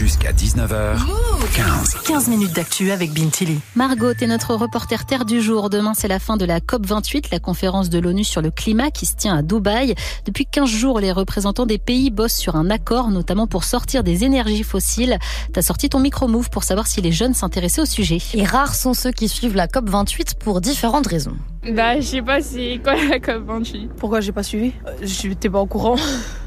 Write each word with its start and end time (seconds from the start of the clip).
Jusqu'à 0.00 0.32
19h, 0.32 0.96
15. 1.54 1.94
15 2.06 2.28
minutes 2.28 2.54
d'actu 2.54 2.90
avec 2.90 3.12
Bintili. 3.12 3.60
Margot, 3.76 4.14
t'es 4.14 4.26
notre 4.26 4.54
reporter 4.54 5.04
terre 5.04 5.26
du 5.26 5.42
jour. 5.42 5.68
Demain, 5.68 5.92
c'est 5.94 6.08
la 6.08 6.18
fin 6.18 6.38
de 6.38 6.46
la 6.46 6.60
COP28, 6.60 7.26
la 7.30 7.38
conférence 7.38 7.90
de 7.90 7.98
l'ONU 7.98 8.24
sur 8.24 8.40
le 8.40 8.50
climat 8.50 8.90
qui 8.90 9.04
se 9.04 9.14
tient 9.14 9.36
à 9.36 9.42
Dubaï. 9.42 9.94
Depuis 10.24 10.46
15 10.46 10.70
jours, 10.70 11.00
les 11.00 11.12
représentants 11.12 11.66
des 11.66 11.76
pays 11.76 12.10
bossent 12.10 12.38
sur 12.38 12.56
un 12.56 12.70
accord, 12.70 13.10
notamment 13.10 13.46
pour 13.46 13.64
sortir 13.64 14.02
des 14.02 14.24
énergies 14.24 14.62
fossiles. 14.62 15.18
T'as 15.52 15.60
sorti 15.60 15.90
ton 15.90 15.98
micro-move 16.00 16.48
pour 16.48 16.64
savoir 16.64 16.86
si 16.86 17.02
les 17.02 17.12
jeunes 17.12 17.34
s'intéressaient 17.34 17.82
au 17.82 17.86
sujet. 17.86 18.22
Et 18.32 18.44
rares 18.46 18.74
sont 18.76 18.94
ceux 18.94 19.12
qui 19.12 19.28
suivent 19.28 19.54
la 19.54 19.66
COP28 19.66 20.38
pour 20.38 20.62
différentes 20.62 21.08
raisons. 21.08 21.36
Bah, 21.74 22.00
je 22.00 22.06
sais 22.06 22.22
pas 22.22 22.40
c'est 22.40 22.80
quoi 22.82 22.94
la 22.94 23.18
COP28. 23.18 23.88
Pourquoi 23.98 24.22
j'ai 24.22 24.32
pas 24.32 24.42
suivi? 24.44 24.72
Euh, 24.86 24.92
J'étais 25.02 25.50
pas 25.50 25.60
au 25.60 25.66
courant. 25.66 25.96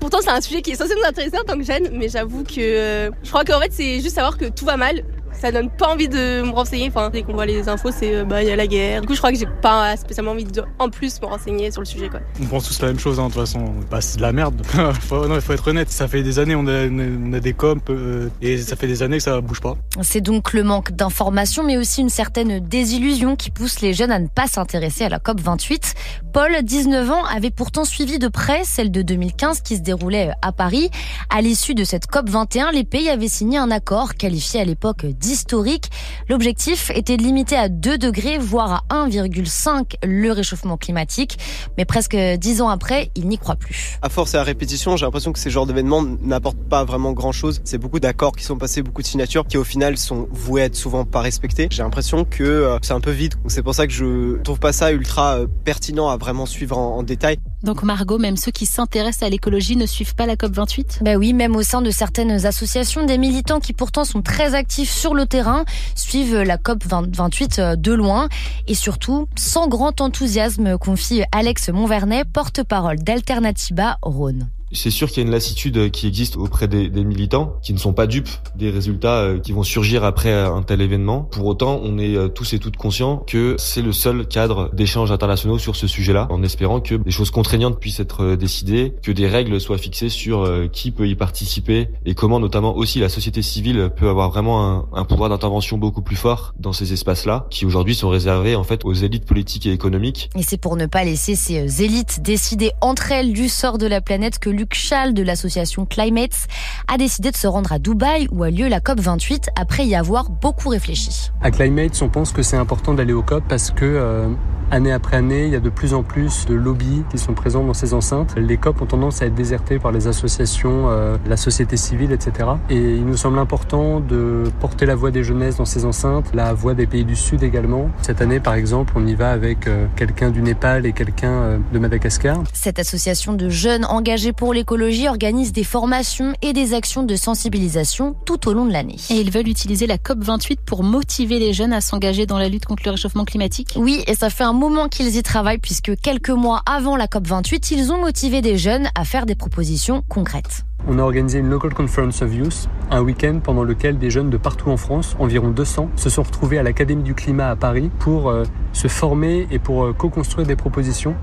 Pourtant, 0.00 0.18
c'est 0.22 0.30
un 0.30 0.40
sujet 0.40 0.62
qui 0.62 0.70
est 0.70 0.76
censé 0.76 0.94
nous 0.94 1.06
intéresser 1.06 1.38
en 1.38 1.44
tant 1.44 1.58
que 1.58 1.64
jeune, 1.64 1.90
mais 1.92 2.08
j'avoue 2.08 2.44
que 2.44 2.60
euh, 2.60 3.10
je 3.22 3.28
crois 3.28 3.44
qu'en 3.44 3.60
fait, 3.60 3.72
c'est 3.72 4.00
juste 4.00 4.14
savoir 4.14 4.38
que 4.38 4.46
tout 4.46 4.64
va 4.64 4.76
mal 4.76 5.02
ça 5.40 5.52
donne 5.52 5.70
pas 5.70 5.88
envie 5.88 6.08
de 6.08 6.42
me 6.42 6.50
renseigner. 6.50 6.88
Enfin, 6.88 7.10
dès 7.10 7.22
qu'on 7.22 7.32
voit 7.32 7.46
les 7.46 7.68
infos, 7.68 7.90
c'est 7.92 8.14
euh, 8.14 8.24
bah 8.24 8.42
il 8.42 8.48
y 8.48 8.52
a 8.52 8.56
la 8.56 8.66
guerre. 8.66 9.00
Du 9.02 9.06
coup, 9.06 9.14
je 9.14 9.18
crois 9.18 9.32
que 9.32 9.38
j'ai 9.38 9.48
pas 9.62 9.96
spécialement 9.96 10.32
envie 10.32 10.44
de 10.44 10.62
en 10.78 10.88
plus 10.88 11.20
me 11.20 11.26
renseigner 11.26 11.70
sur 11.70 11.80
le 11.80 11.86
sujet. 11.86 12.08
Quoi. 12.08 12.20
On 12.42 12.46
pense 12.46 12.66
tous 12.66 12.80
la 12.82 12.88
même 12.88 12.98
chose, 12.98 13.18
hein, 13.20 13.28
de 13.28 13.32
toute 13.32 13.40
façon. 13.40 13.72
Bah, 13.90 14.00
c'est 14.00 14.16
de 14.16 14.22
la 14.22 14.32
merde. 14.32 14.60
faut, 15.00 15.26
non, 15.26 15.36
il 15.36 15.40
faut 15.40 15.52
être 15.52 15.68
honnête. 15.68 15.90
Ça 15.90 16.08
fait 16.08 16.22
des 16.22 16.38
années, 16.38 16.54
on 16.54 16.66
a, 16.66 16.86
on 16.88 17.32
a 17.32 17.40
des 17.40 17.52
comps 17.52 17.82
euh, 17.90 18.28
et 18.42 18.58
ça 18.58 18.76
fait 18.76 18.86
des 18.86 19.02
années 19.02 19.18
que 19.18 19.22
ça 19.22 19.40
bouge 19.40 19.60
pas. 19.60 19.76
C'est 20.02 20.20
donc 20.20 20.52
le 20.52 20.62
manque 20.62 20.92
d'informations, 20.92 21.62
mais 21.62 21.76
aussi 21.76 22.00
une 22.00 22.08
certaine 22.08 22.60
désillusion 22.60 23.36
qui 23.36 23.50
pousse 23.50 23.80
les 23.80 23.94
jeunes 23.94 24.10
à 24.10 24.18
ne 24.18 24.28
pas 24.28 24.46
s'intéresser 24.46 25.04
à 25.04 25.08
la 25.08 25.18
COP 25.18 25.40
28. 25.40 25.94
Paul, 26.32 26.50
19 26.62 27.10
ans, 27.10 27.24
avait 27.24 27.50
pourtant 27.50 27.84
suivi 27.84 28.18
de 28.18 28.28
près 28.28 28.62
celle 28.64 28.90
de 28.90 29.02
2015 29.02 29.60
qui 29.60 29.76
se 29.76 29.82
déroulait 29.82 30.30
à 30.42 30.52
Paris. 30.52 30.90
À 31.30 31.40
l'issue 31.40 31.74
de 31.74 31.84
cette 31.84 32.06
COP 32.06 32.28
21, 32.28 32.72
les 32.72 32.84
pays 32.84 33.08
avaient 33.08 33.28
signé 33.28 33.58
un 33.58 33.70
accord 33.70 34.14
qualifié 34.14 34.60
à 34.60 34.64
l'époque 34.64 35.06
d'historique. 35.28 35.90
L'objectif 36.30 36.90
était 36.94 37.18
de 37.18 37.22
limiter 37.22 37.54
à 37.54 37.68
2 37.68 37.98
degrés, 37.98 38.38
voire 38.38 38.84
à 38.88 39.06
1,5 39.06 39.96
le 40.02 40.32
réchauffement 40.32 40.78
climatique. 40.78 41.38
Mais 41.76 41.84
presque 41.84 42.16
10 42.16 42.62
ans 42.62 42.70
après, 42.70 43.10
il 43.14 43.28
n'y 43.28 43.36
croit 43.36 43.56
plus. 43.56 43.98
À 44.00 44.08
force 44.08 44.34
et 44.34 44.38
à 44.38 44.42
répétition, 44.42 44.96
j'ai 44.96 45.04
l'impression 45.04 45.32
que 45.32 45.38
ces 45.38 45.50
genres 45.50 45.66
d'événements 45.66 46.02
n'apportent 46.02 46.68
pas 46.68 46.84
vraiment 46.84 47.12
grand 47.12 47.32
chose. 47.32 47.60
C'est 47.64 47.78
beaucoup 47.78 48.00
d'accords 48.00 48.34
qui 48.34 48.44
sont 48.44 48.56
passés, 48.56 48.82
beaucoup 48.82 49.02
de 49.02 49.06
signatures 49.06 49.46
qui 49.46 49.58
au 49.58 49.64
final 49.64 49.98
sont 49.98 50.28
voués 50.30 50.62
à 50.62 50.64
être 50.64 50.76
souvent 50.76 51.04
pas 51.04 51.20
respectés. 51.20 51.68
J'ai 51.70 51.82
l'impression 51.82 52.24
que 52.24 52.42
euh, 52.44 52.78
c'est 52.80 52.94
un 52.94 53.00
peu 53.00 53.10
vide. 53.10 53.34
C'est 53.48 53.62
pour 53.62 53.74
ça 53.74 53.86
que 53.86 53.92
je 53.92 54.40
trouve 54.42 54.58
pas 54.58 54.72
ça 54.72 54.92
ultra 54.92 55.40
euh, 55.40 55.46
pertinent 55.64 56.08
à 56.08 56.16
vraiment 56.16 56.46
suivre 56.46 56.78
en 56.78 57.02
détail. 57.02 57.38
Donc 57.62 57.82
Margot, 57.82 58.18
même 58.18 58.36
ceux 58.36 58.52
qui 58.52 58.66
s'intéressent 58.66 59.24
à 59.24 59.30
l'écologie 59.30 59.76
ne 59.76 59.86
suivent 59.86 60.14
pas 60.14 60.26
la 60.26 60.36
COP28? 60.36 61.02
Ben 61.02 61.16
oui, 61.16 61.32
même 61.32 61.56
au 61.56 61.62
sein 61.62 61.82
de 61.82 61.90
certaines 61.90 62.46
associations, 62.46 63.04
des 63.04 63.18
militants 63.18 63.60
qui 63.60 63.72
pourtant 63.72 64.04
sont 64.04 64.22
très 64.22 64.54
actifs 64.54 64.90
sur 64.90 65.14
le 65.14 65.26
terrain 65.26 65.64
suivent 65.94 66.36
la 66.36 66.56
COP28 66.56 67.76
de 67.76 67.92
loin 67.92 68.28
et 68.66 68.74
surtout 68.74 69.28
sans 69.36 69.68
grand 69.68 70.00
enthousiasme, 70.00 70.78
confie 70.78 71.22
Alex 71.32 71.68
Montvernet, 71.70 72.24
porte-parole 72.24 72.98
d'Alternativa 72.98 73.98
Rhône. 74.02 74.48
C'est 74.72 74.90
sûr 74.90 75.08
qu'il 75.08 75.18
y 75.18 75.20
a 75.20 75.26
une 75.26 75.32
lassitude 75.32 75.90
qui 75.90 76.06
existe 76.06 76.36
auprès 76.36 76.68
des, 76.68 76.88
militants, 77.04 77.56
qui 77.62 77.72
ne 77.72 77.78
sont 77.78 77.92
pas 77.92 78.06
dupes 78.06 78.28
des 78.56 78.70
résultats 78.70 79.20
euh, 79.20 79.38
qui 79.38 79.52
vont 79.52 79.62
surgir 79.62 80.04
après 80.04 80.32
un 80.32 80.62
tel 80.62 80.80
événement. 80.80 81.22
Pour 81.22 81.46
autant, 81.46 81.80
on 81.82 81.98
est 81.98 82.16
euh, 82.16 82.28
tous 82.28 82.52
et 82.52 82.58
toutes 82.58 82.76
conscients 82.76 83.18
que 83.26 83.56
c'est 83.58 83.82
le 83.82 83.92
seul 83.92 84.26
cadre 84.26 84.70
d'échanges 84.74 85.10
internationaux 85.10 85.58
sur 85.58 85.76
ce 85.76 85.86
sujet-là, 85.86 86.26
en 86.30 86.42
espérant 86.42 86.80
que 86.80 86.96
des 86.96 87.10
choses 87.10 87.30
contraignantes 87.30 87.80
puissent 87.80 88.00
être 88.00 88.22
euh, 88.22 88.36
décidées, 88.36 88.94
que 89.02 89.12
des 89.12 89.26
règles 89.26 89.60
soient 89.60 89.78
fixées 89.78 90.08
sur 90.08 90.48
qui 90.72 90.90
peut 90.90 91.08
y 91.08 91.14
participer 91.14 91.88
et 92.04 92.14
comment 92.14 92.40
notamment 92.40 92.76
aussi 92.76 93.00
la 93.00 93.08
société 93.08 93.42
civile 93.42 93.90
peut 93.96 94.08
avoir 94.08 94.30
vraiment 94.30 94.66
un, 94.66 94.86
un 94.92 95.04
pouvoir 95.04 95.30
d'intervention 95.30 95.78
beaucoup 95.78 96.02
plus 96.02 96.16
fort 96.16 96.54
dans 96.58 96.72
ces 96.72 96.92
espaces-là, 96.92 97.46
qui 97.50 97.66
aujourd'hui 97.66 97.94
sont 97.94 98.08
réservés 98.08 98.56
en 98.56 98.64
fait 98.64 98.84
aux 98.84 98.92
élites 98.92 99.24
politiques 99.24 99.66
et 99.66 99.72
économiques. 99.72 100.30
Et 100.36 100.42
c'est 100.42 100.58
pour 100.58 100.76
ne 100.76 100.86
pas 100.86 101.04
laisser 101.04 101.36
ces 101.36 101.82
élites 101.82 102.22
décider 102.22 102.72
entre 102.80 103.12
elles 103.12 103.32
du 103.32 103.48
sort 103.48 103.78
de 103.78 103.86
la 103.86 104.00
planète 104.00 104.38
que 104.38 104.50
Luc 104.58 104.74
Schall 104.74 105.14
de 105.14 105.22
l'association 105.22 105.86
Climates 105.86 106.48
a 106.92 106.98
décidé 106.98 107.30
de 107.30 107.36
se 107.36 107.46
rendre 107.46 107.72
à 107.72 107.78
Dubaï 107.78 108.26
où 108.32 108.42
a 108.42 108.50
lieu 108.50 108.66
la 108.66 108.80
COP 108.80 108.98
28 108.98 109.50
après 109.54 109.86
y 109.86 109.94
avoir 109.94 110.30
beaucoup 110.30 110.68
réfléchi. 110.68 111.30
À 111.40 111.52
Climates, 111.52 112.02
on 112.02 112.08
pense 112.08 112.32
que 112.32 112.42
c'est 112.42 112.56
important 112.56 112.92
d'aller 112.92 113.12
au 113.12 113.22
COP 113.22 113.44
parce 113.48 113.70
que 113.70 113.84
euh, 113.84 114.28
année 114.70 114.92
après 114.92 115.16
année, 115.16 115.46
il 115.46 115.52
y 115.52 115.56
a 115.56 115.60
de 115.60 115.70
plus 115.70 115.94
en 115.94 116.02
plus 116.02 116.46
de 116.46 116.54
lobbies 116.54 117.02
qui 117.10 117.18
sont 117.18 117.34
présents 117.34 117.64
dans 117.64 117.74
ces 117.74 117.94
enceintes. 117.94 118.34
Les 118.36 118.56
COP 118.56 118.82
ont 118.82 118.86
tendance 118.86 119.22
à 119.22 119.26
être 119.26 119.34
désertés 119.34 119.78
par 119.78 119.92
les 119.92 120.06
associations, 120.06 120.88
euh, 120.88 121.16
la 121.26 121.36
société 121.36 121.76
civile, 121.76 122.12
etc. 122.12 122.50
Et 122.70 122.76
il 122.76 123.04
nous 123.04 123.16
semble 123.16 123.38
important 123.38 124.00
de 124.00 124.44
porter 124.60 124.86
la 124.86 124.94
voix 124.94 125.10
des 125.10 125.24
jeunesses 125.24 125.56
dans 125.56 125.64
ces 125.64 125.84
enceintes, 125.84 126.26
la 126.34 126.52
voix 126.52 126.74
des 126.74 126.86
pays 126.86 127.04
du 127.04 127.16
Sud 127.16 127.42
également. 127.42 127.90
Cette 128.02 128.20
année, 128.20 128.40
par 128.40 128.54
exemple, 128.54 128.92
on 128.96 129.06
y 129.06 129.14
va 129.14 129.30
avec 129.30 129.66
euh, 129.66 129.86
quelqu'un 129.96 130.30
du 130.30 130.42
Népal 130.42 130.86
et 130.86 130.92
quelqu'un 130.92 131.32
euh, 131.32 131.58
de 131.72 131.78
Madagascar. 131.78 132.42
Cette 132.52 132.78
association 132.78 133.32
de 133.32 133.48
jeunes 133.48 133.84
engagés 133.84 134.32
pour 134.32 134.52
l'écologie 134.52 135.08
organise 135.08 135.52
des 135.52 135.64
formations 135.64 136.34
et 136.42 136.52
des 136.52 136.74
actions 136.74 137.02
de 137.02 137.16
sensibilisation 137.16 138.14
tout 138.26 138.48
au 138.48 138.52
long 138.52 138.66
de 138.66 138.72
l'année. 138.72 138.96
Et 139.10 139.14
ils 139.14 139.30
veulent 139.30 139.48
utiliser 139.48 139.86
la 139.86 139.96
COP28 139.96 140.58
pour 140.64 140.82
motiver 140.82 141.38
les 141.38 141.52
jeunes 141.52 141.72
à 141.72 141.80
s'engager 141.80 142.26
dans 142.26 142.38
la 142.38 142.48
lutte 142.48 142.66
contre 142.66 142.82
le 142.84 142.92
réchauffement 142.92 143.24
climatique? 143.24 143.74
Oui, 143.76 144.02
et 144.06 144.14
ça 144.14 144.30
fait 144.30 144.44
un 144.44 144.57
moment 144.58 144.88
qu'ils 144.88 145.16
y 145.16 145.22
travaillent 145.22 145.58
puisque 145.58 145.98
quelques 146.00 146.30
mois 146.30 146.62
avant 146.66 146.96
la 146.96 147.06
COP28, 147.06 147.72
ils 147.72 147.92
ont 147.92 148.00
motivé 148.00 148.42
des 148.42 148.58
jeunes 148.58 148.88
à 148.94 149.04
faire 149.04 149.24
des 149.24 149.34
propositions 149.34 150.02
concrètes. 150.08 150.64
On 150.86 150.98
a 150.98 151.02
organisé 151.02 151.38
une 151.38 151.48
Local 151.48 151.74
Conference 151.74 152.22
of 152.22 152.34
Youth, 152.34 152.68
un 152.90 153.00
week-end 153.00 153.40
pendant 153.42 153.62
lequel 153.62 153.98
des 153.98 154.10
jeunes 154.10 154.30
de 154.30 154.36
partout 154.36 154.70
en 154.70 154.76
France, 154.76 155.16
environ 155.18 155.48
200, 155.48 155.90
se 155.96 156.08
sont 156.08 156.22
retrouvés 156.22 156.58
à 156.58 156.62
l'Académie 156.62 157.02
du 157.02 157.14
climat 157.14 157.48
à 157.50 157.56
Paris 157.56 157.90
pour 157.98 158.30
euh, 158.30 158.44
se 158.72 158.88
former 158.88 159.46
et 159.50 159.58
pour 159.58 159.84
euh, 159.84 159.92
co-construire 159.92 160.46
des 160.46 160.56
propositions 160.56 161.14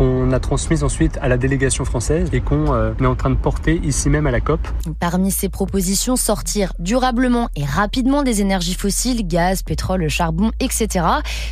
qu'on 0.00 0.32
a 0.32 0.40
transmises 0.40 0.82
ensuite 0.82 1.18
à 1.20 1.28
la 1.28 1.36
délégation 1.36 1.84
française 1.84 2.30
et 2.32 2.40
qu'on 2.40 2.72
euh, 2.72 2.94
est 2.98 3.04
en 3.04 3.16
train 3.16 3.28
de 3.28 3.34
porter 3.34 3.82
ici 3.84 4.08
même 4.08 4.26
à 4.26 4.30
la 4.30 4.40
COP. 4.40 4.66
Parmi 4.98 5.30
ces 5.30 5.50
propositions, 5.50 6.16
sortir 6.16 6.72
durablement 6.78 7.50
et 7.54 7.66
rapidement 7.66 8.22
des 8.22 8.40
énergies 8.40 8.72
fossiles, 8.72 9.26
gaz, 9.26 9.62
pétrole, 9.62 10.08
charbon, 10.08 10.52
etc. 10.58 11.04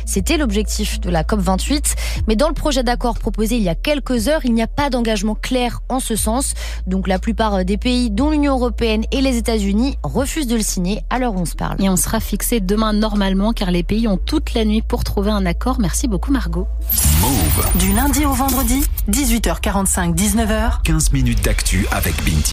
C'était 0.07 0.37
l'objectif 0.37 0.99
de 0.99 1.11
la 1.11 1.23
COP 1.23 1.41
28. 1.41 1.95
Mais 2.27 2.35
dans 2.35 2.47
le 2.47 2.55
projet 2.55 2.81
d'accord 2.81 3.19
proposé 3.19 3.55
il 3.57 3.61
y 3.61 3.69
a 3.69 3.75
quelques 3.75 4.27
heures, 4.27 4.41
il 4.43 4.55
n'y 4.55 4.63
a 4.63 4.67
pas 4.67 4.89
d'engagement 4.89 5.35
clair 5.35 5.81
en 5.87 5.99
ce 5.99 6.15
sens. 6.15 6.55
Donc 6.87 7.07
la 7.07 7.19
plupart 7.19 7.63
des 7.63 7.77
pays, 7.77 8.09
dont 8.09 8.31
l'Union 8.31 8.53
européenne 8.53 9.03
et 9.11 9.21
les 9.21 9.37
États-Unis, 9.37 9.99
refusent 10.01 10.47
de 10.47 10.55
le 10.55 10.63
signer 10.63 11.03
à 11.11 11.19
l'heure 11.19 11.35
où 11.35 11.39
on 11.39 11.45
se 11.45 11.55
parle. 11.55 11.79
Et 11.83 11.87
on 11.87 11.97
sera 11.97 12.19
fixé 12.19 12.61
demain 12.61 12.93
normalement 12.93 13.53
car 13.53 13.69
les 13.69 13.83
pays 13.83 14.07
ont 14.07 14.17
toute 14.17 14.55
la 14.55 14.65
nuit 14.65 14.81
pour 14.81 15.03
trouver 15.03 15.29
un 15.29 15.45
accord. 15.45 15.79
Merci 15.79 16.07
beaucoup 16.07 16.31
Margot. 16.31 16.67
Move. 17.21 17.65
Du 17.75 17.91
lundi 17.91 18.25
au 18.25 18.33
vendredi, 18.33 18.83
18h45, 19.11 20.15
19h. 20.15 20.81
15 20.83 21.11
minutes 21.11 21.43
d'actu 21.43 21.85
avec 21.91 22.15
Binti. 22.23 22.47